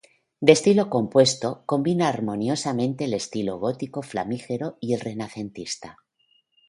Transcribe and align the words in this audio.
De 0.45 0.53
estilo 0.57 0.89
compuesto, 0.89 1.61
combina 1.67 2.07
armoniosamente 2.07 3.05
el 3.05 3.13
estilo 3.13 3.59
gótico 3.59 4.01
flamígero 4.01 4.79
y 4.79 4.95
el 4.95 4.99
renacentista. 4.99 5.99